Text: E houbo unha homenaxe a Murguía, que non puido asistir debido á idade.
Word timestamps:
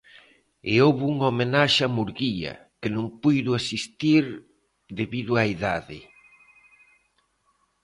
E 0.71 0.73
houbo 0.85 1.03
unha 1.13 1.27
homenaxe 1.31 1.81
a 1.87 1.93
Murguía, 1.97 2.53
que 2.81 2.89
non 2.95 3.05
puido 3.21 3.51
asistir 3.53 4.25
debido 4.99 5.31
á 5.41 5.43
idade. 5.55 5.99